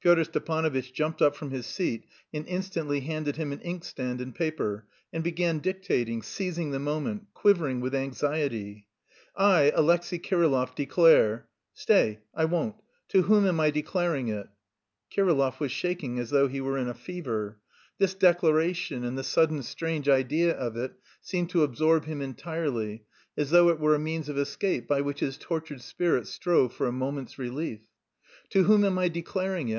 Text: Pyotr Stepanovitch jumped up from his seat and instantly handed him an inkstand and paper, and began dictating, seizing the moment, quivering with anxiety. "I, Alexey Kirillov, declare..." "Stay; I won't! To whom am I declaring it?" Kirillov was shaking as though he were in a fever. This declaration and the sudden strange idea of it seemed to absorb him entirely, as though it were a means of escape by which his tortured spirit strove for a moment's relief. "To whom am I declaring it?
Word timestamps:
Pyotr 0.00 0.22
Stepanovitch 0.22 0.92
jumped 0.92 1.20
up 1.20 1.34
from 1.34 1.50
his 1.50 1.66
seat 1.66 2.04
and 2.32 2.46
instantly 2.46 3.00
handed 3.00 3.34
him 3.34 3.50
an 3.50 3.58
inkstand 3.62 4.20
and 4.20 4.32
paper, 4.32 4.86
and 5.12 5.24
began 5.24 5.58
dictating, 5.58 6.22
seizing 6.22 6.70
the 6.70 6.78
moment, 6.78 7.26
quivering 7.34 7.80
with 7.80 7.92
anxiety. 7.92 8.86
"I, 9.34 9.72
Alexey 9.74 10.20
Kirillov, 10.20 10.76
declare..." 10.76 11.48
"Stay; 11.74 12.20
I 12.32 12.44
won't! 12.44 12.76
To 13.08 13.22
whom 13.22 13.46
am 13.48 13.58
I 13.58 13.70
declaring 13.72 14.28
it?" 14.28 14.46
Kirillov 15.10 15.58
was 15.58 15.72
shaking 15.72 16.20
as 16.20 16.30
though 16.30 16.46
he 16.46 16.60
were 16.60 16.78
in 16.78 16.86
a 16.86 16.94
fever. 16.94 17.58
This 17.98 18.14
declaration 18.14 19.02
and 19.02 19.18
the 19.18 19.24
sudden 19.24 19.60
strange 19.64 20.08
idea 20.08 20.56
of 20.56 20.76
it 20.76 20.92
seemed 21.20 21.50
to 21.50 21.64
absorb 21.64 22.04
him 22.04 22.22
entirely, 22.22 23.02
as 23.36 23.50
though 23.50 23.70
it 23.70 23.80
were 23.80 23.96
a 23.96 23.98
means 23.98 24.28
of 24.28 24.38
escape 24.38 24.86
by 24.86 25.00
which 25.00 25.18
his 25.18 25.36
tortured 25.36 25.80
spirit 25.82 26.28
strove 26.28 26.72
for 26.72 26.86
a 26.86 26.92
moment's 26.92 27.40
relief. 27.40 27.80
"To 28.50 28.62
whom 28.62 28.84
am 28.84 29.00
I 29.00 29.08
declaring 29.08 29.68
it? 29.70 29.74